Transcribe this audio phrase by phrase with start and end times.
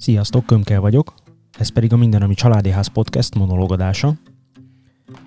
[0.00, 1.14] Sziasztok, Kömkel vagyok,
[1.58, 4.14] ez pedig a Minden, ami Családi Ház podcast monológadása.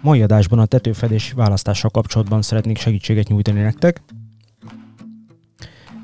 [0.02, 4.02] Mai adásban a tetőfedés választással kapcsolatban szeretnék segítséget nyújtani nektek.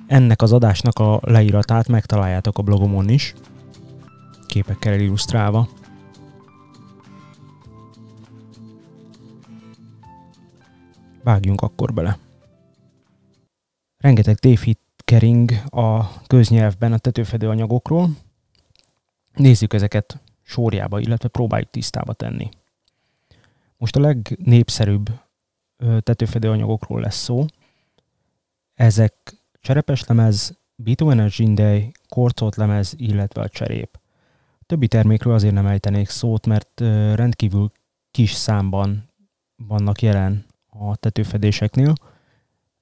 [0.08, 3.34] Ennek az adásnak a leíratát megtaláljátok a blogomon is,
[4.46, 5.70] képekkel illusztrálva.
[11.24, 12.18] Vágjunk akkor bele.
[13.98, 18.10] Rengeteg tévhit kering a köznyelvben a tetőfedő anyagokról.
[19.40, 22.50] Nézzük ezeket sorjába, illetve próbáljuk tisztába tenni.
[23.78, 25.10] Most a legnépszerűbb
[26.00, 27.46] tetőfedő anyagokról lesz szó.
[28.74, 29.14] Ezek
[29.62, 34.00] cserepes lemez, bitumenes zsindej, korcolt lemez, illetve a cserép.
[34.60, 36.80] A többi termékről azért nem ejtenék szót, mert
[37.16, 37.72] rendkívül
[38.12, 39.10] kis számban
[39.56, 41.94] vannak jelen a tetőfedéseknél.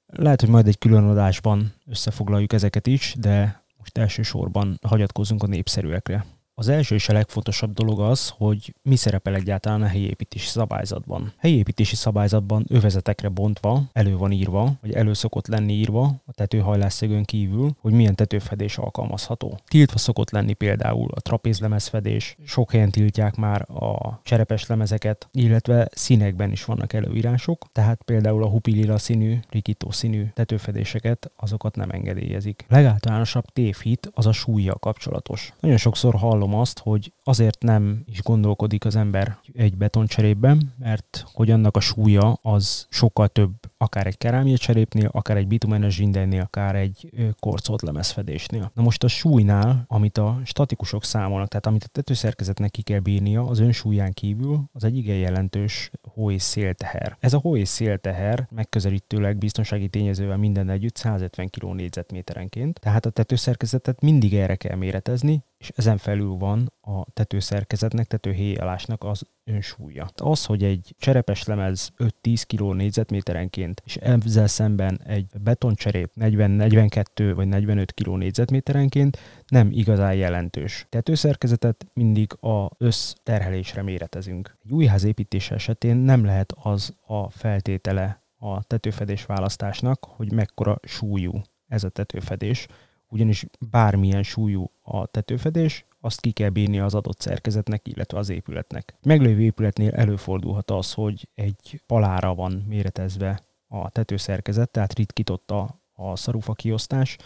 [0.06, 6.26] Lehet, hogy majd egy külön adásban összefoglaljuk ezeket is, de most elsősorban hagyatkozunk a népszerűekre.
[6.60, 11.34] Az első és a legfontosabb dolog az, hogy mi szerepel egyáltalán a helyi építési szabályzatban.
[11.38, 17.24] Helyi építési szabályzatban övezetekre bontva elő van írva, vagy elő szokott lenni írva a tetőhajlásszögön
[17.24, 19.60] kívül, hogy milyen tetőfedés alkalmazható.
[19.68, 26.52] Tiltva szokott lenni például a trapézlemezfedés, sok helyen tiltják már a cserepes lemezeket, illetve színekben
[26.52, 32.66] is vannak előírások, tehát például a hupilila színű, rikító színű tetőfedéseket, azokat nem engedélyezik.
[32.68, 35.54] Legáltalánosabb tévhit az a súlya kapcsolatos.
[35.60, 41.26] Nagyon sokszor hallom hallom azt, hogy azért nem is gondolkodik az ember egy betoncserépben, mert
[41.34, 46.42] hogy annak a súlya az sokkal több, akár egy kerámia cserépnél, akár egy bitumenes zsindejnél,
[46.42, 48.72] akár egy korcolt lemezfedésnél.
[48.74, 53.46] Na most a súlynál, amit a statikusok számolnak, tehát amit a tetőszerkezetnek ki kell bírnia,
[53.46, 57.18] az önsúlyán kívül az egy igen jelentős hó és szélteher.
[57.20, 63.10] Ez a hó és szélteher megközelítőleg biztonsági tényezővel minden együtt 150 kg négyzetméterenként, tehát a
[63.10, 70.10] tetőszerkezetet mindig erre kell méretezni, és ezen felül van a tetőszerkezetnek, tetőhéjálásnak az önsúlya.
[70.16, 71.92] Az, hogy egy cserepes lemez
[72.24, 80.14] 5-10 kg négyzetméterenként, és ezzel szemben egy betoncserép 40-42 vagy 45 kg négyzetméterenként nem igazán
[80.14, 80.86] jelentős.
[80.90, 84.58] Tetőszerkezetet mindig a összterhelésre méretezünk.
[84.64, 90.80] Egy új ház építése esetén nem lehet az a feltétele a tetőfedés választásnak, hogy mekkora
[90.84, 92.68] súlyú ez a tetőfedés,
[93.08, 98.96] ugyanis bármilyen súlyú a tetőfedés, azt ki kell bírni az adott szerkezetnek, illetve az épületnek.
[99.02, 106.16] Meglévő épületnél előfordulhat az, hogy egy palára van méretezve a tetőszerkezet, tehát ritkított a, a
[106.16, 107.18] szarufa kiosztás,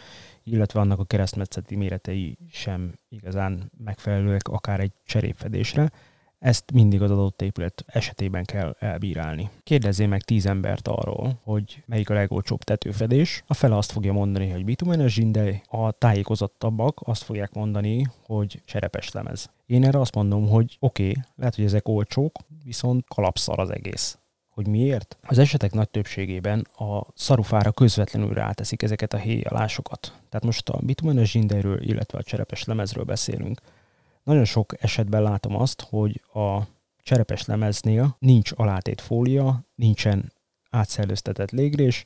[0.43, 5.91] illetve annak a keresztmetszeti méretei sem igazán megfelelőek akár egy cserépfedésre.
[6.41, 9.49] Ezt mindig az adott épület esetében kell elbírálni.
[9.63, 13.43] Kérdezzél meg tíz embert arról, hogy melyik a legolcsóbb tetőfedés.
[13.47, 19.11] A fele azt fogja mondani, hogy bitumenes zsindej, a tájékozottabbak azt fogják mondani, hogy cserepes
[19.11, 19.49] lemez.
[19.65, 24.17] Én erre azt mondom, hogy oké, okay, lehet, hogy ezek olcsók, viszont kalapszar az egész.
[24.49, 25.17] Hogy miért?
[25.21, 30.01] Az esetek nagy többségében a szarufára közvetlenül ráteszik ezeket a héjalásokat.
[30.29, 33.61] Tehát most a bitumenes zsindejről, illetve a cserepes lemezről beszélünk
[34.23, 36.61] nagyon sok esetben látom azt, hogy a
[36.97, 40.33] cserepes lemeznél nincs alátét fólia, nincsen
[40.69, 42.03] átszellőztetett légrés,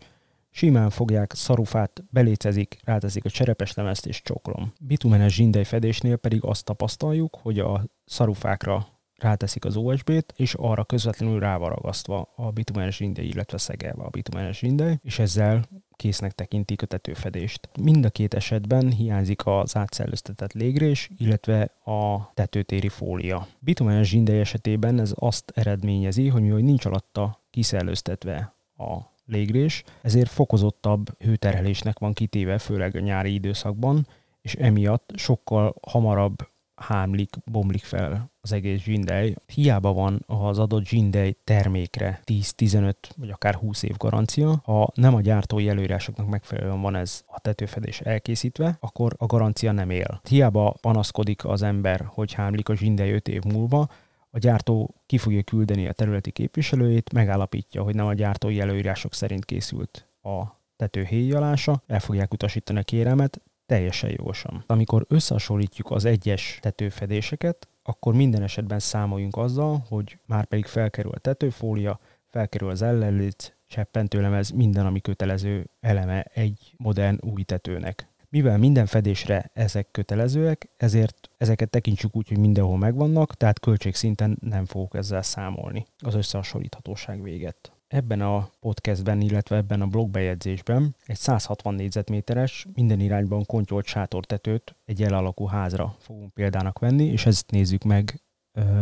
[0.50, 4.74] simán fogják szarufát, belécezik, ráteszik a cserepes lemezt és csoklom.
[4.80, 11.40] Bitumenes zsindej fedésnél pedig azt tapasztaljuk, hogy a szarufákra ráteszik az OSB-t, és arra közvetlenül
[11.40, 15.66] rá van ragasztva a bitumenes zsindej, illetve szegelve a bitumenes zsindej, és ezzel
[15.96, 17.70] késznek tekintik a tetőfedést.
[17.80, 23.48] Mind a két esetben hiányzik az átszellőztetett légrés, illetve a tetőtéri fólia.
[23.60, 31.22] Bitumenes zsindej esetében ez azt eredményezi, hogy mivel nincs alatta kiszellőztetve a légrés, ezért fokozottabb
[31.24, 34.08] hőterhelésnek van kitéve, főleg a nyári időszakban,
[34.42, 39.36] és emiatt sokkal hamarabb hámlik, bomlik fel az egész zsindej.
[39.46, 45.22] Hiába van az adott zsindej termékre 10-15 vagy akár 20 év garancia, ha nem a
[45.22, 50.22] gyártói előírásoknak megfelelően van ez a tetőfedés elkészítve, akkor a garancia nem él.
[50.30, 53.88] Hiába panaszkodik az ember, hogy hámlik a zsindej 5 év múlva,
[54.30, 59.46] a gyártó ki fogja küldeni a területi képviselőjét, megállapítja, hogy nem a gyártói előírások szerint
[59.46, 60.44] készült a
[60.76, 64.64] tető héjalása, el fogják utasítani a kéremet, teljesen jogosan.
[64.68, 71.20] Amikor összehasonlítjuk az egyes tetőfedéseket, akkor minden esetben számoljunk azzal, hogy már pedig felkerül a
[71.20, 78.08] tetőfólia, felkerül az ellenlét, cseppentőlemez, minden, ami kötelező eleme egy modern új tetőnek.
[78.30, 84.66] Mivel minden fedésre ezek kötelezőek, ezért ezeket tekintsük úgy, hogy mindenhol megvannak, tehát költségszinten nem
[84.66, 87.75] fogok ezzel számolni az összehasonlíthatóság véget.
[87.88, 95.04] Ebben a podcastben, illetve ebben a blogbejegyzésben egy 160 négyzetméteres, minden irányban kontyolt sátortetőt egy
[95.04, 98.22] elalakú házra fogunk példának venni, és ezt nézzük meg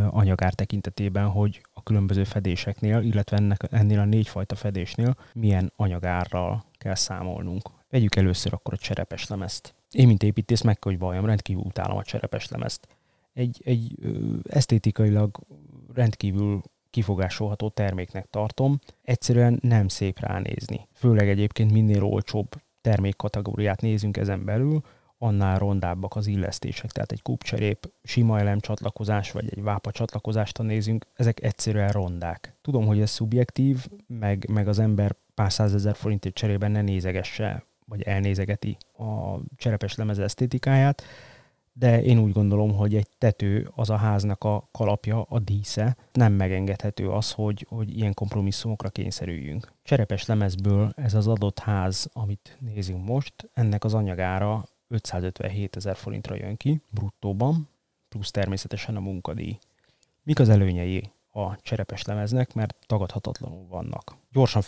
[0.10, 6.96] anyagár tekintetében, hogy a különböző fedéseknél, illetve ennek, ennél a négyfajta fedésnél milyen anyagárral kell
[6.96, 7.70] számolnunk.
[7.90, 9.76] Vegyük először akkor a cserepes lemezt.
[9.92, 12.88] Én, mint építész, meg hogy valljam, rendkívül utálom a cserepes lemezt.
[13.34, 15.40] Egy, egy ö, esztétikailag
[15.94, 16.62] rendkívül
[16.94, 18.80] kifogásolható terméknek tartom.
[19.02, 20.88] Egyszerűen nem szép ránézni.
[20.94, 22.48] Főleg egyébként minél olcsóbb
[22.82, 24.82] termékkategóriát nézünk ezen belül,
[25.18, 26.92] annál rondábbak az illesztések.
[26.92, 32.58] Tehát egy kupcserép, sima elemcsatlakozás, vagy egy vápa csatlakozást, ha nézünk, ezek egyszerűen rondák.
[32.62, 38.02] Tudom, hogy ez szubjektív, meg, meg az ember pár százezer forintért cserében ne nézegesse, vagy
[38.02, 41.04] elnézegeti a cserepes lemez esztétikáját,
[41.74, 45.98] de én úgy gondolom, hogy egy tető az a háznak a kalapja, a dísze.
[46.12, 49.74] Nem megengedhető az, hogy, hogy ilyen kompromisszumokra kényszerüljünk.
[49.84, 56.36] Cserepes lemezből ez az adott ház, amit nézünk most, ennek az anyagára 557 ezer forintra
[56.36, 57.70] jön ki, bruttóban,
[58.10, 59.58] plusz természetesen a munkadíj.
[60.24, 64.16] Mik az előnyei a cserepes lemeznek, mert tagadhatatlanul vannak.
[64.32, 64.62] Gyorsan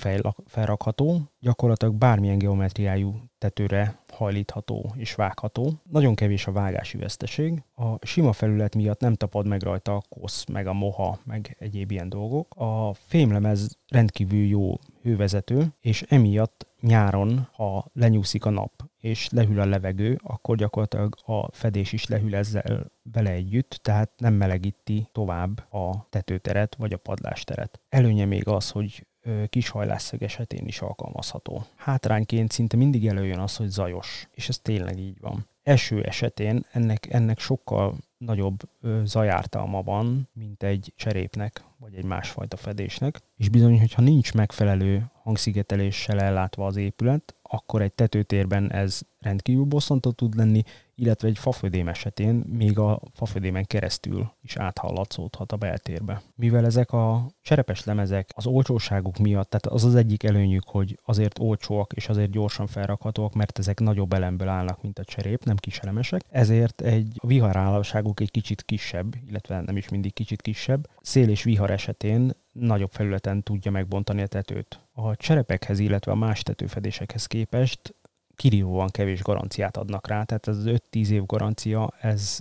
[0.45, 5.73] felrakható, gyakorlatilag bármilyen geometriájú tetőre hajlítható és vágható.
[5.91, 7.63] Nagyon kevés a vágási veszteség.
[7.75, 11.91] A sima felület miatt nem tapad meg rajta a kosz, meg a moha, meg egyéb
[11.91, 12.55] ilyen dolgok.
[12.55, 19.65] A fémlemez rendkívül jó hővezető, és emiatt nyáron, ha lenyúszik a nap és lehűl a
[19.65, 26.07] levegő, akkor gyakorlatilag a fedés is lehűl ezzel vele együtt, tehát nem melegíti tovább a
[26.09, 27.79] tetőteret vagy a padlásteret.
[27.89, 29.05] Előnye még az, hogy
[29.49, 31.63] kis hajlásszög esetén is alkalmazható.
[31.75, 35.47] Hátrányként szinte mindig előjön az, hogy zajos, és ez tényleg így van.
[35.65, 38.59] Eső esetén ennek, ennek sokkal nagyobb
[39.03, 46.19] zajártalma van, mint egy cserépnek, vagy egy másfajta fedésnek, és bizony, hogyha nincs megfelelő hangszigeteléssel
[46.19, 50.63] ellátva az épület, akkor egy tetőtérben ez rendkívül bosszantó tud lenni,
[50.95, 56.21] illetve egy fafödém esetén még a fafödémen keresztül is áthallatszódhat a beltérbe.
[56.35, 61.39] Mivel ezek a cserepes lemezek az olcsóságuk miatt, tehát az az egyik előnyük, hogy azért
[61.39, 65.79] olcsóak és azért gyorsan felrakhatóak, mert ezek nagyobb elemből állnak, mint a cserép, nem kis
[65.79, 70.87] elemesek, ezért egy viharállóságuk egy kicsit kisebb, illetve nem is mindig kicsit kisebb.
[71.01, 74.79] Szél és vihar esetén nagyobb felületen tudja megbontani a tetőt.
[74.93, 77.95] A cserepekhez, illetve a más tetőfedésekhez képest
[78.35, 82.39] kirívóan kevés garanciát adnak rá, tehát ez az 5-10 év garancia, ez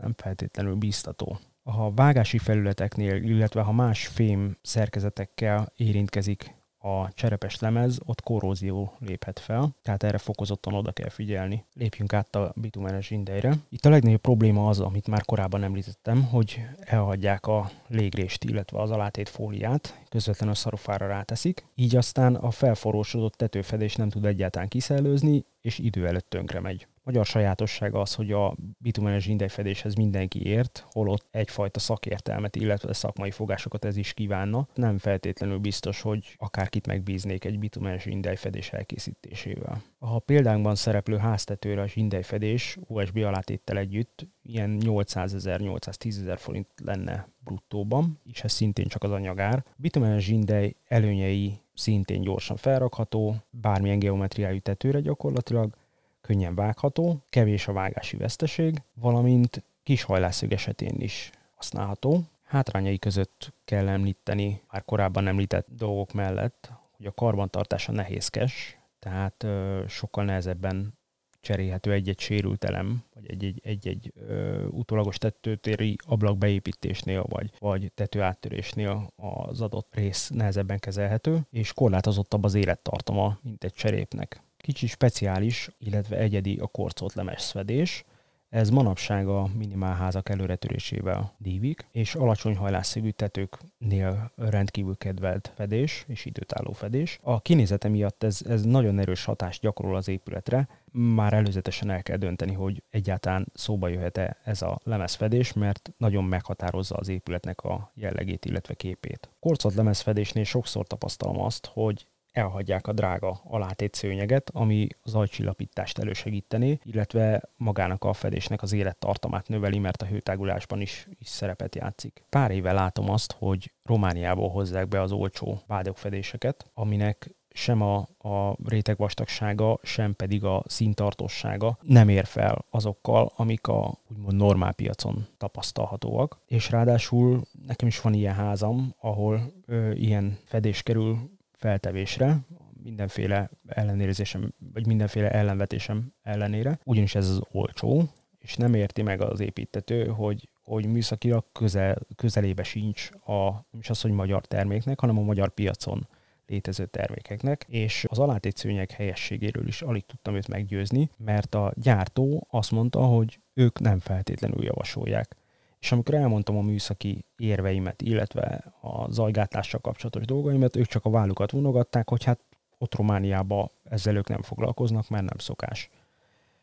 [0.00, 1.38] nem feltétlenül biztató.
[1.62, 9.38] Ha vágási felületeknél, illetve ha más fém szerkezetekkel érintkezik a cserepes lemez, ott korrózió léphet
[9.38, 11.64] fel, tehát erre fokozottan oda kell figyelni.
[11.74, 13.54] Lépjünk át a bitumenes indejre.
[13.68, 18.90] Itt a legnagyobb probléma az, amit már korábban említettem, hogy elhagyják a légrést, illetve az
[18.90, 25.44] alátét fóliát, közvetlenül a szarufára ráteszik, így aztán a felforrósodott tetőfedés nem tud egyáltalán kiszellőzni,
[25.60, 26.86] és idő előtt tönkre megy.
[27.10, 33.84] Magyar sajátossága az, hogy a bitumenes zsindejfedéshez mindenki ért, holott egyfajta szakértelmet, illetve szakmai fogásokat
[33.84, 34.68] ez is kívánna.
[34.74, 39.82] Nem feltétlenül biztos, hogy akárkit megbíznék egy bitumenes zsindejfedés elkészítésével.
[39.98, 46.68] A példánkban szereplő háztetőre a zsindejfedés USB alátéttel együtt ilyen 800 ezer, 810 ezer forint
[46.84, 49.64] lenne bruttóban, és ez szintén csak az anyagár.
[49.76, 55.78] Bitumenes zsindej előnyei szintén gyorsan felrakható, bármilyen geometriájú tetőre gyakorlatilag,
[56.20, 62.22] könnyen vágható, kevés a vágási veszteség, valamint kis hajlászög esetén is használható.
[62.42, 69.84] Hátrányai között kell említeni már korábban említett dolgok mellett, hogy a karbantartása nehézkes, tehát ö,
[69.88, 70.98] sokkal nehezebben
[71.40, 78.22] cserélhető egy-egy sérült elem, vagy egy-egy, egy-egy ö, utólagos tetőtéri ablak beépítésnél, vagy, vagy tető
[78.22, 84.42] áttörésnél az adott rész nehezebben kezelhető, és korlátozottabb az élettartama, mint egy cserépnek.
[84.70, 88.04] Kicsi speciális, illetve egyedi a korcolt lemezfedés.
[88.48, 96.72] Ez manapság a minimálházak előretörésével dívik, és alacsony hajlásszögű tetőknél rendkívül kedvelt fedés és időtálló
[96.72, 97.18] fedés.
[97.22, 102.16] A kinézete miatt ez, ez nagyon erős hatást gyakorol az épületre, már előzetesen el kell
[102.16, 108.44] dönteni, hogy egyáltalán szóba jöhet-e ez a lemezfedés, mert nagyon meghatározza az épületnek a jellegét,
[108.44, 109.30] illetve képét.
[109.40, 116.78] Korcolt lemezfedésnél sokszor tapasztalom azt, hogy elhagyják a drága alátét szőnyeget, ami az ajcsillapítást elősegítené,
[116.82, 122.24] illetve magának a fedésnek az élettartamát növeli, mert a hőtágulásban is, is szerepet játszik.
[122.28, 128.56] Pár éve látom azt, hogy Romániából hozzák be az olcsó bádogfedéseket, aminek sem a, a
[128.64, 135.26] réteg vastagsága, sem pedig a színtartósága nem ér fel azokkal, amik a úgymond normál piacon
[135.38, 136.38] tapasztalhatóak.
[136.46, 141.18] És ráadásul nekem is van ilyen házam, ahol ö, ilyen fedés kerül
[141.60, 142.40] feltevésre,
[142.82, 149.40] mindenféle ellenérzésem, vagy mindenféle ellenvetésem ellenére, ugyanis ez az olcsó, és nem érti meg az
[149.40, 155.18] építető, hogy, hogy műszakilag közel, közelébe sincs a, nem is az, hogy magyar terméknek, hanem
[155.18, 156.08] a magyar piacon
[156.46, 162.70] létező termékeknek, és az alátétszőnyeg helyességéről is alig tudtam őt meggyőzni, mert a gyártó azt
[162.70, 165.36] mondta, hogy ők nem feltétlenül javasolják.
[165.80, 171.50] És amikor elmondtam a műszaki érveimet, illetve a zajgátlással kapcsolatos dolgaimat, ők csak a vállukat
[171.50, 172.40] vonogatták, hogy hát
[172.78, 175.90] ott Romániában ezzel ők nem foglalkoznak, mert nem szokás.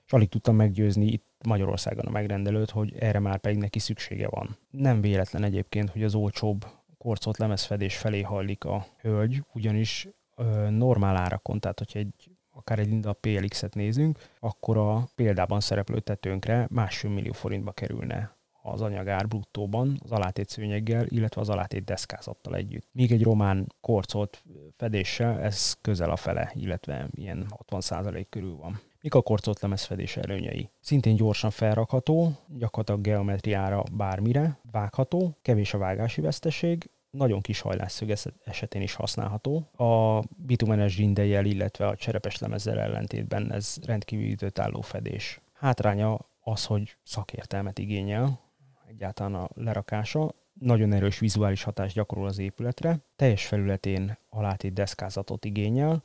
[0.05, 4.57] És alig tudtam meggyőzni itt Magyarországon a megrendelőt, hogy erre már pedig neki szüksége van.
[4.69, 6.65] Nem véletlen egyébként, hogy az olcsóbb
[6.97, 12.87] korcolt lemezfedés felé hajlik a hölgy, ugyanis ö, normál árakon, tehát hogyha egy akár egy
[12.87, 18.36] Linda PLX-et nézünk, akkor a példában szereplő tetőnkre másfél millió forintba kerülne
[18.71, 22.87] az anyagár bruttóban, az alátét szőnyeggel, illetve az alátét deszkázattal együtt.
[22.91, 24.43] Még egy román korcolt
[24.77, 28.79] fedéssel ez közel a fele, illetve ilyen 60% körül van.
[29.01, 30.69] Mik a korcolt lemezfedés előnyei?
[30.79, 38.13] Szintén gyorsan felrakható, gyakorlatilag geometriára bármire, vágható, kevés a vágási veszteség, nagyon kis hajlásszög
[38.45, 39.69] esetén is használható.
[39.77, 45.41] A bitumenes zsindejjel, illetve a cserepes lemezzel ellentétben ez rendkívül időtálló fedés.
[45.53, 48.39] Hátránya az, hogy szakértelmet igényel,
[48.87, 56.03] egyáltalán a lerakása, nagyon erős vizuális hatást gyakorol az épületre, teljes felületén alátét deszkázatot igényel,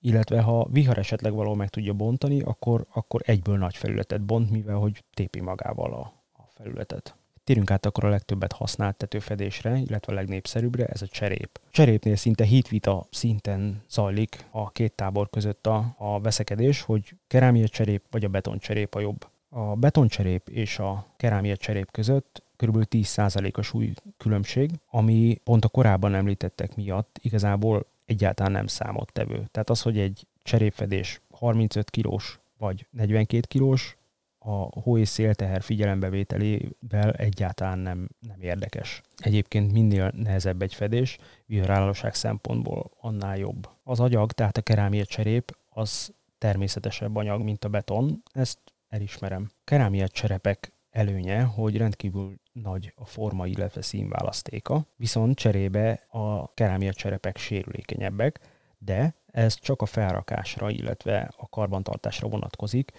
[0.00, 4.76] illetve ha vihar esetleg valahol meg tudja bontani, akkor, akkor egyből nagy felületet bont, mivel
[4.76, 7.16] hogy tépi magával a, a felületet.
[7.44, 11.60] Térjünk át akkor a legtöbbet használt tetőfedésre, illetve a legnépszerűbbre, ez a cserép.
[11.64, 17.68] A cserépnél szinte hitvita szinten zajlik a két tábor között a, a veszekedés, hogy kerámia
[17.68, 19.26] cserép vagy a betoncserép a jobb.
[19.48, 22.84] A betoncserép és a kerámia cserép között kb.
[22.90, 29.44] 10% a súly különbség, ami pont a korábban említettek miatt igazából egyáltalán nem számottevő.
[29.50, 33.96] Tehát az, hogy egy cserépfedés 35 kilós vagy 42 kilós,
[34.38, 39.02] a hó és szélteher figyelembevételével egyáltalán nem, nem érdekes.
[39.16, 43.68] Egyébként minél nehezebb egy fedés, viharállóság szempontból annál jobb.
[43.82, 49.50] Az agyag, tehát a kerámia cserép, az természetesebb anyag, mint a beton, ezt elismerem.
[49.64, 57.36] Kerámia cserepek előnye, hogy rendkívül nagy a forma, illetve színválasztéka, viszont cserébe a kerámia cserepek
[57.36, 58.40] sérülékenyebbek,
[58.78, 62.92] de ez csak a felrakásra, illetve a karbantartásra vonatkozik,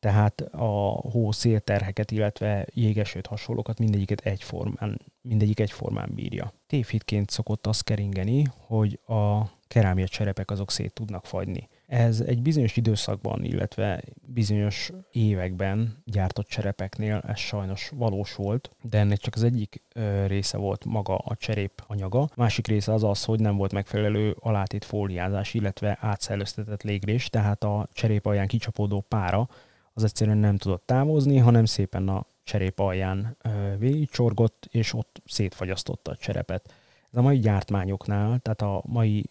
[0.00, 0.66] tehát a
[1.10, 6.52] hó szélterheket, illetve jégesőt hasonlókat mindegyiket egyformán, mindegyik egyformán bírja.
[6.66, 11.68] Tévhitként szokott az keringeni, hogy a kerámia cserepek azok szét tudnak fagyni.
[11.86, 19.18] Ez egy bizonyos időszakban, illetve bizonyos években gyártott cserepeknél ez sajnos valós volt, de ennek
[19.18, 19.82] csak az egyik
[20.26, 22.28] része volt maga a cserép anyaga.
[22.36, 27.88] Másik része az az, hogy nem volt megfelelő alátét fóliázás, illetve átszellőztetett légrés, tehát a
[27.92, 29.48] cserép alján kicsapódó pára
[29.92, 33.36] az egyszerűen nem tudott távozni, hanem szépen a cserép alján
[33.78, 36.74] végigcsorgott, és ott szétfagyasztotta a cserepet.
[37.10, 39.24] Ez a mai gyártmányoknál, tehát a mai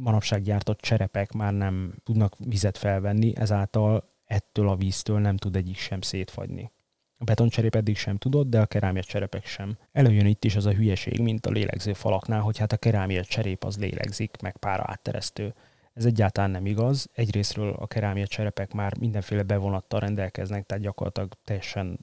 [0.00, 5.76] manapság gyártott cserepek már nem tudnak vizet felvenni, ezáltal ettől a víztől nem tud egyik
[5.76, 6.70] sem szétfagyni.
[7.18, 9.76] A betoncserép eddig sem tudott, de a kerámia cserepek sem.
[9.92, 13.64] Előjön itt is az a hülyeség, mint a lélegző falaknál, hogy hát a kerámia cserép
[13.64, 15.54] az lélegzik, meg pára átteresztő.
[15.92, 17.08] Ez egyáltalán nem igaz.
[17.12, 21.98] Egyrésztről a kerámia cserepek már mindenféle bevonattal rendelkeznek, tehát gyakorlatilag teljesen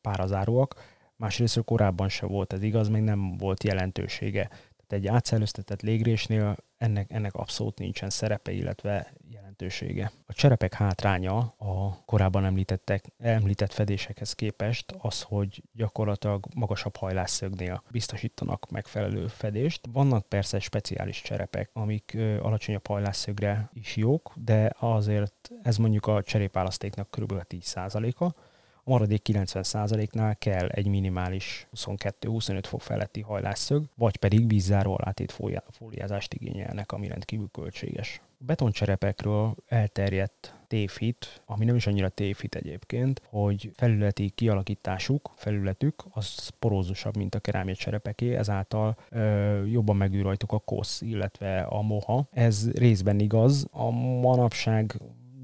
[0.00, 0.74] párazáróak.
[1.16, 4.50] Másrésztről korábban se volt ez igaz, még nem volt jelentősége.
[4.94, 10.12] Egy átszellőztetett légrésnél ennek, ennek abszolút nincsen szerepe, illetve jelentősége.
[10.26, 18.70] A cserepek hátránya a korábban említettek, említett fedésekhez képest az, hogy gyakorlatilag magasabb hajlásszögnél biztosítanak
[18.70, 19.86] megfelelő fedést.
[19.92, 27.10] Vannak persze speciális cserepek, amik alacsonyabb hajlásszögre is jók, de azért ez mondjuk a cserépválasztéknak
[27.10, 27.32] kb.
[27.48, 28.43] 10%-a,
[28.84, 35.38] a maradék 90%-nál kell egy minimális 22-25 fok feletti hajlásszög, vagy pedig vízzáró alátét
[35.70, 38.20] fóliázást igényelnek, ami rendkívül költséges.
[38.40, 46.48] A betoncserepekről elterjedt tévhit, ami nem is annyira tévhit egyébként, hogy felületi kialakításuk, felületük az
[46.58, 52.28] porózusabb, mint a kerámia cserepeké, ezáltal ö, jobban megűr rajtuk a kosz, illetve a moha.
[52.30, 53.66] Ez részben igaz.
[53.70, 54.94] A manapság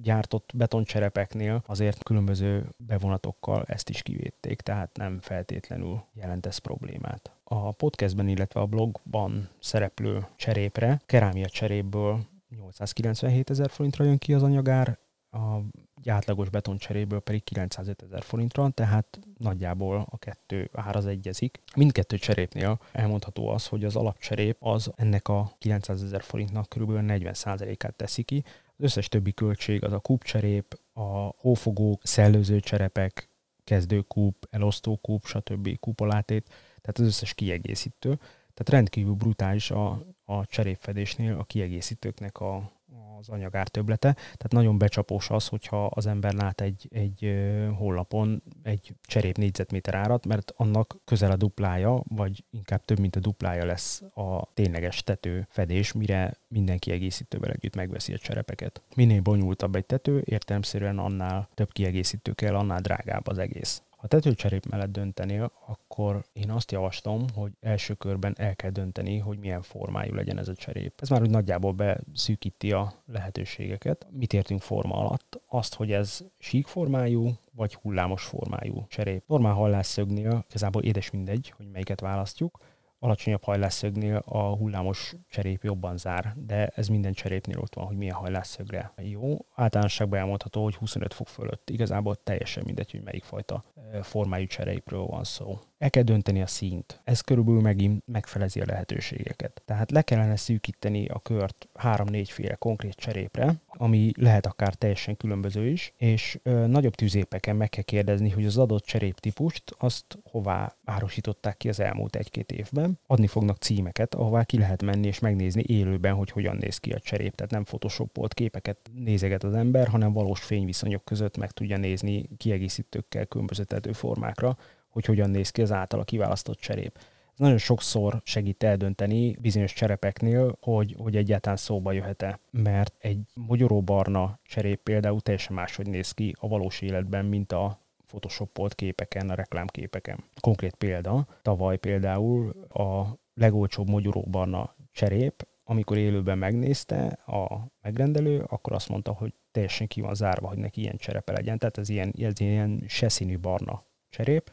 [0.02, 7.30] gyártott betoncserepeknél azért különböző bevonatokkal ezt is kivédték, tehát nem feltétlenül jelent ez problémát.
[7.44, 14.42] A podcastben, illetve a blogban szereplő cserépre, kerámia cserépből 897 ezer forintra jön ki az
[14.42, 14.98] anyagár,
[15.32, 15.60] a
[16.06, 21.60] átlagos betoncseréből pedig 905 ezer forintra, tehát nagyjából a kettő ár az egyezik.
[21.76, 26.90] Mindkettő cserépnél elmondható az, hogy az alapcserép az ennek a 900 ezer forintnak kb.
[26.92, 28.44] 40%-át teszi ki.
[28.80, 33.28] Az összes többi költség az a kúpcserép, a hófogók, szellőző cserepek,
[33.64, 35.78] kezdőkúp, elosztókúp, stb.
[35.78, 36.48] kúpolátét,
[36.80, 38.14] tehát az összes kiegészítő.
[38.54, 42.72] Tehát rendkívül brutális a, a cserépfedésnél a kiegészítőknek a,
[43.20, 44.12] az anyagár töblete.
[44.12, 47.34] Tehát nagyon becsapós az, hogyha az ember lát egy, egy
[47.76, 53.20] honlapon egy cserép négyzetméter árat, mert annak közel a duplája, vagy inkább több, mint a
[53.20, 58.82] duplája lesz a tényleges tető fedés, mire minden kiegészítővel együtt megveszi a cserepeket.
[58.94, 63.82] Minél bonyolultabb egy tető, értelemszerűen annál több kiegészítő kell, annál drágább az egész.
[64.00, 69.38] Ha tetőcserép mellett döntenél, akkor én azt javaslom, hogy első körben el kell dönteni, hogy
[69.38, 70.92] milyen formájú legyen ez a cserép.
[71.00, 74.06] Ez már úgy nagyjából beszűkíti a lehetőségeket.
[74.10, 75.40] Mit értünk forma alatt?
[75.46, 79.22] Azt, hogy ez sík formájú, vagy hullámos formájú cserép.
[79.26, 82.58] Normál hallásszögnél igazából édes mindegy, hogy melyiket választjuk
[83.00, 88.14] alacsonyabb hajlásszögnél a hullámos cserép jobban zár, de ez minden cserépnél ott van, hogy milyen
[88.14, 89.36] hajlásszögre jó.
[89.54, 93.64] Általánosságban elmondható, hogy 25 fok fölött igazából teljesen mindegy, hogy melyik fajta
[94.02, 95.58] formájú cserépről van szó.
[95.80, 97.00] El kell dönteni a színt.
[97.04, 99.62] Ez körülbelül megint megfelezi a lehetőségeket.
[99.64, 105.68] Tehát le kellene szűkíteni a kört három-négy féle konkrét cserépre, ami lehet akár teljesen különböző
[105.68, 111.56] is, és ö, nagyobb tűzépeken meg kell kérdezni, hogy az adott cseréptípust azt hová árusították
[111.56, 112.98] ki az elmúlt egy-két évben.
[113.06, 116.98] Adni fognak címeket, ahová ki lehet menni és megnézni élőben, hogy hogyan néz ki a
[116.98, 117.34] cserép.
[117.34, 123.26] Tehát nem photoshopolt képeket nézeget az ember, hanem valós fényviszonyok között meg tudja nézni kiegészítőkkel
[123.26, 124.56] különböző formákra,
[124.90, 126.98] hogy hogyan néz ki az általa kiválasztott cserép.
[127.32, 132.38] Ez nagyon sokszor segít eldönteni bizonyos cserepeknél, hogy, hogy egyáltalán szóba jöhet-e.
[132.50, 138.74] Mert egy mogyoróbarna cserép például teljesen máshogy néz ki a valós életben, mint a photoshopolt
[138.74, 140.24] képeken, a reklámképeken.
[140.40, 148.88] Konkrét példa, tavaly például a legolcsóbb mogyoróbarna cserép, amikor élőben megnézte a megrendelő, akkor azt
[148.88, 151.58] mondta, hogy teljesen ki van zárva, hogy neki ilyen cserepe legyen.
[151.58, 154.50] Tehát ez ilyen, ez ilyen seszínű barna cserép.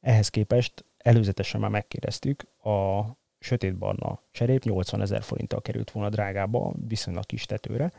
[0.00, 3.00] Ehhez képest előzetesen már megkérdeztük, a
[3.38, 7.92] sötétbarna cserép 80 ezer forinttal került volna drágába, viszonylag kis tetőre,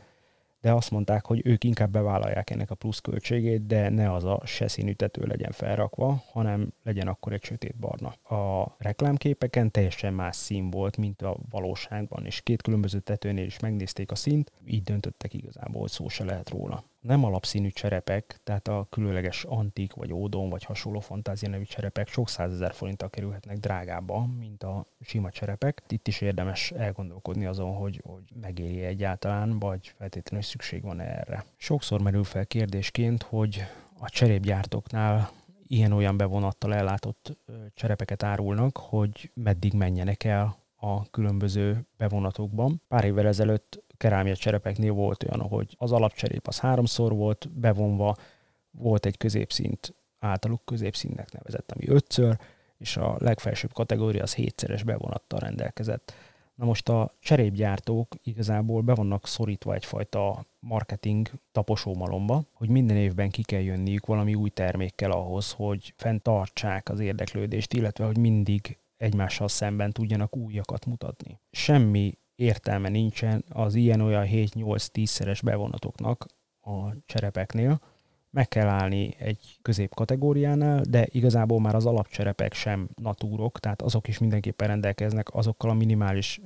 [0.60, 4.68] de azt mondták, hogy ők inkább bevállalják ennek a pluszköltségét, de ne az a se
[4.68, 8.08] színű tető legyen felrakva, hanem legyen akkor egy sötét barna.
[8.36, 14.10] A reklámképeken teljesen más szín volt, mint a valóságban, és két különböző tetőnél is megnézték
[14.10, 18.86] a színt, így döntöttek igazából, hogy szó se lehet róla nem alapszínű cserepek, tehát a
[18.90, 24.62] különleges antik, vagy ódon, vagy hasonló fantázia nevű cserepek sok százezer forinttal kerülhetnek drágába, mint
[24.62, 25.82] a sima cserepek.
[25.88, 31.44] Itt is érdemes elgondolkodni azon, hogy, hogy megéri egyáltalán, vagy feltétlenül szükség van erre.
[31.56, 33.64] Sokszor merül fel kérdésként, hogy
[33.98, 35.30] a cserépgyártóknál
[35.66, 37.36] ilyen-olyan bevonattal ellátott
[37.74, 42.82] cserepeket árulnak, hogy meddig menjenek el a különböző bevonatokban.
[42.88, 48.16] Pár évvel ezelőtt kerámia cserepeknél volt olyan, hogy az alapcserép az háromszor volt bevonva,
[48.70, 52.38] volt egy középszint, általuk középszintnek nevezett, ami ötször,
[52.78, 56.14] és a legfelsőbb kategória az hétszeres bevonattal rendelkezett.
[56.54, 63.42] Na most a cserépgyártók igazából be vannak szorítva egyfajta marketing taposómalomba, hogy minden évben ki
[63.42, 69.92] kell jönniük valami új termékkel ahhoz, hogy fenntartsák az érdeklődést, illetve hogy mindig egymással szemben
[69.92, 71.38] tudjanak újakat mutatni.
[71.50, 76.26] Semmi értelme nincsen az ilyen-olyan 7-8-10 szeres bevonatoknak
[76.60, 77.80] a cserepeknél.
[78.30, 84.18] Meg kell állni egy középkategóriánál, de igazából már az alapcserepek sem natúrok, tehát azok is
[84.18, 86.40] mindenképpen rendelkeznek azokkal a minimális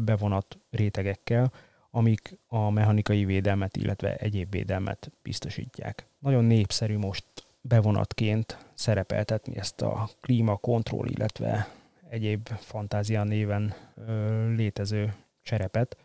[0.00, 1.52] bevonat rétegekkel,
[1.90, 6.06] amik a mechanikai védelmet, illetve egyéb védelmet biztosítják.
[6.18, 7.24] Nagyon népszerű most
[7.60, 11.68] bevonatként szerepeltetni ezt a klímakontroll, illetve
[12.08, 13.74] egyéb fantázia néven
[14.06, 15.96] ö, létező cserepet,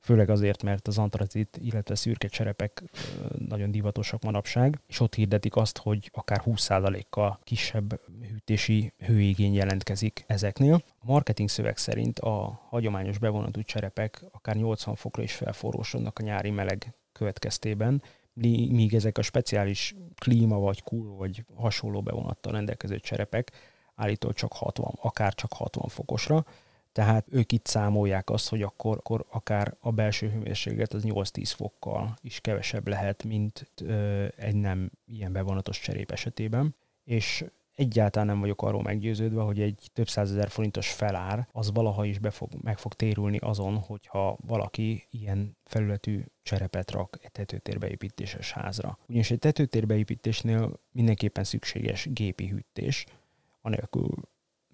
[0.00, 2.82] főleg azért, mert az antrazit, illetve szürke cserepek
[3.48, 8.00] nagyon divatosak manapság, és ott hirdetik azt, hogy akár 20%-kal kisebb
[8.30, 10.82] hűtési hőigény jelentkezik ezeknél.
[10.98, 16.50] A marketing szöveg szerint a hagyományos bevonatú cserepek akár 80 fokra is felforrósodnak a nyári
[16.50, 23.52] meleg következtében, míg ezek a speciális klíma vagy kul vagy hasonló bevonattal rendelkező cserepek
[23.94, 26.44] állítólag csak 60, akár csak 60 fokosra,
[27.00, 32.16] tehát ők itt számolják azt, hogy akkor, akkor akár a belső hőmérséklet az 8-10 fokkal
[32.20, 36.74] is kevesebb lehet, mint ö, egy nem ilyen bevonatos cserép esetében.
[37.04, 42.18] És egyáltalán nem vagyok arról meggyőződve, hogy egy több százezer forintos felár az valaha is
[42.18, 48.98] be fog, meg fog térülni azon, hogyha valaki ilyen felületű cserepet rak egy tetőtérbeépítéses házra.
[49.08, 53.06] Ugyanis egy tetőtérbeépítésnél mindenképpen szükséges gépi hűtés,
[53.62, 54.08] anélkül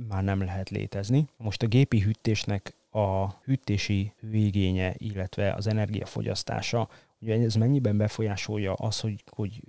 [0.08, 1.28] már nem lehet létezni.
[1.36, 6.88] Most a gépi hűtésnek a hűtési végénye, illetve az energiafogyasztása,
[7.20, 9.60] ugye ez mennyiben befolyásolja az, hogy, hogy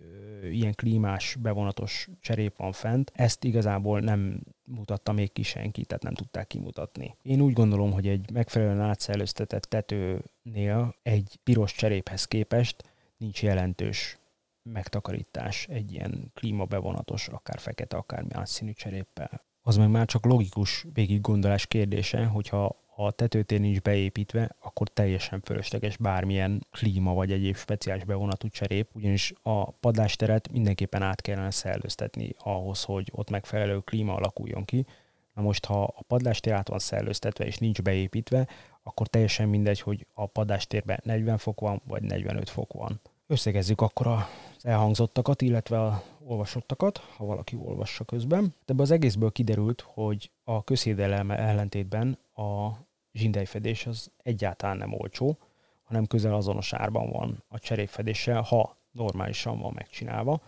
[0.52, 6.14] ilyen klímás, bevonatos cserép van fent, ezt igazából nem mutatta még ki senki, tehát nem
[6.14, 7.16] tudták kimutatni.
[7.22, 12.84] Én úgy gondolom, hogy egy megfelelően átszellőztetett tetőnél egy piros cseréphez képest
[13.18, 14.18] nincs jelentős
[14.64, 19.46] megtakarítás egy ilyen klímabevonatos, akár fekete, akár más színű cseréppel.
[19.68, 24.88] Az meg már csak logikus végig gondolás kérdése, hogyha ha a tetőtér nincs beépítve, akkor
[24.90, 31.52] teljesen fölösleges bármilyen klíma vagy egyéb speciális bevonatú cserép, ugyanis a padlásteret mindenképpen át kellene
[31.52, 34.86] szellőztetni ahhoz, hogy ott megfelelő klíma alakuljon ki.
[35.34, 38.48] Na most, ha a padlástér át van szellőztetve és nincs beépítve,
[38.84, 43.00] akkor teljesen mindegy, hogy a padástérben 40 fok van, vagy 45 fok van.
[43.30, 48.54] Összegezzük akkor az elhangzottakat, illetve a olvasottakat, ha valaki olvassa közben.
[48.66, 52.70] De az egészből kiderült, hogy a közhédelme ellentétben a
[53.14, 55.38] zsindejfedés az egyáltalán nem olcsó,
[55.84, 60.42] hanem közel azonos árban van a cserépfedéssel, ha normálisan van megcsinálva.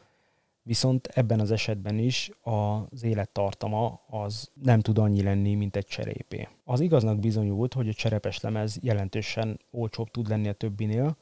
[0.62, 6.48] Viszont ebben az esetben is az élettartama az nem tud annyi lenni, mint egy cserépé.
[6.63, 11.18] Az igaznak bizonyult, hogy a cserepes lemez jelentősen olcsóbb tud lenni a többinél,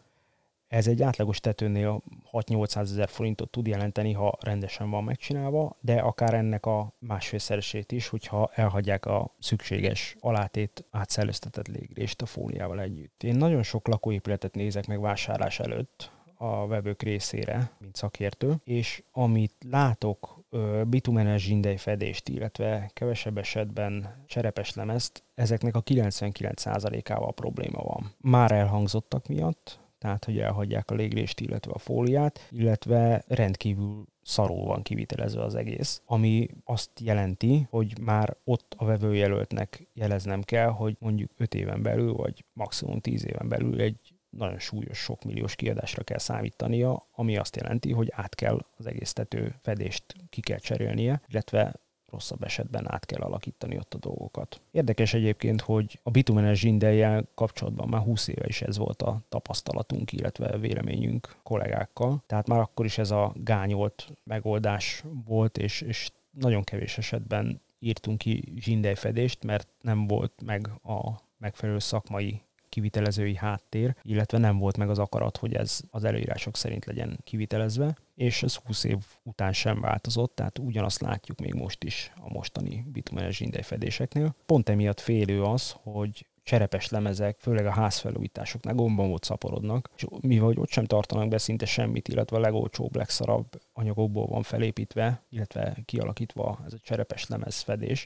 [0.67, 6.33] ez egy átlagos tetőnél 6-800 ezer forintot tud jelenteni, ha rendesen van megcsinálva, de akár
[6.33, 13.23] ennek a másfélszeresét is, hogyha elhagyják a szükséges alátét átszellőztetett légrést a fóliával együtt.
[13.23, 19.53] Én nagyon sok lakóépületet nézek meg vásárlás előtt, a vevők részére, mint szakértő, és amit
[19.69, 20.39] látok,
[20.87, 28.13] bitumenes zsindejfedést, illetve kevesebb esetben cserepes lemezt, ezeknek a 99%-ával probléma van.
[28.21, 34.81] Már elhangzottak miatt, tehát hogy elhagyják a légrést, illetve a fóliát, illetve rendkívül szarul van
[34.81, 41.31] kivitelezve az egész, ami azt jelenti, hogy már ott a vevőjelöltnek jeleznem kell, hogy mondjuk
[41.37, 46.17] 5 éven belül, vagy maximum 10 éven belül egy nagyon súlyos, sok milliós kiadásra kell
[46.17, 51.73] számítania, ami azt jelenti, hogy át kell az egész tető fedést ki kell cserélnie, illetve
[52.11, 54.61] rosszabb esetben át kell alakítani ott a dolgokat.
[54.71, 60.11] Érdekes egyébként, hogy a bitumenes zsindeljel kapcsolatban már 20 éve is ez volt a tapasztalatunk,
[60.11, 62.23] illetve véleményünk kollégákkal.
[62.25, 68.17] Tehát már akkor is ez a gányolt megoldás volt, és, és nagyon kevés esetben írtunk
[68.17, 72.41] ki zsindejfedést, mert nem volt meg a megfelelő szakmai
[72.77, 77.97] kivitelezői háttér, illetve nem volt meg az akarat, hogy ez az előírások szerint legyen kivitelezve,
[78.15, 82.85] és ez 20 év után sem változott, tehát ugyanazt látjuk még most is a mostani
[82.91, 84.35] bitumenes zsindejfedéseknél.
[84.45, 90.59] Pont emiatt félő az, hogy cserepes lemezek, főleg a házfelújításoknál gombamód szaporodnak, és mivel hogy
[90.59, 96.59] ott sem tartanak be szinte semmit, illetve a legolcsóbb, legszarabb anyagokból van felépítve, illetve kialakítva
[96.65, 98.05] ez a cserepes lemezfedés,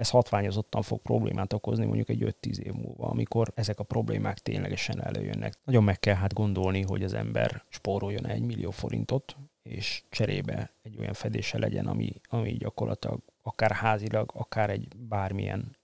[0.00, 5.04] ez hatványozottan fog problémát okozni mondjuk egy 5-10 év múlva, amikor ezek a problémák ténylegesen
[5.04, 5.54] előjönnek.
[5.64, 10.98] Nagyon meg kell hát gondolni, hogy az ember spóroljon egy millió forintot, és cserébe egy
[10.98, 15.76] olyan fedése legyen, ami, ami gyakorlatilag akár házilag, akár egy bármilyen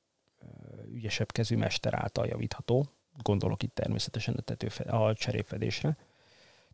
[0.93, 2.87] ügyesebb kezű mester által javítható.
[3.23, 5.97] Gondolok itt természetesen a, tetőfe, a cserépfedésre.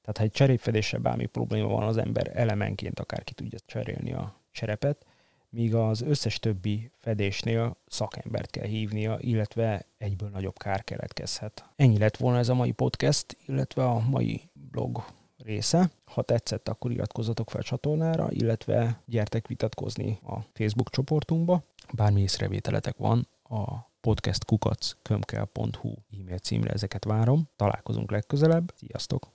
[0.01, 4.35] Tehát ha egy cserépfedéssel bármi probléma van, az ember elemenként akár ki tudja cserélni a
[4.51, 5.07] cserepet,
[5.53, 11.65] míg az összes többi fedésnél szakembert kell hívnia, illetve egyből nagyobb kár keletkezhet.
[11.77, 15.05] Ennyi lett volna ez a mai podcast, illetve a mai blog
[15.37, 15.91] része.
[16.05, 21.63] Ha tetszett, akkor iratkozzatok fel a csatornára, illetve gyertek vitatkozni a Facebook csoportunkba.
[21.93, 27.49] Bármi észrevételetek van, a podcastkukac.kömkel.hu e-mail címre ezeket várom.
[27.57, 28.73] Találkozunk legközelebb.
[28.77, 29.31] Sziasztok!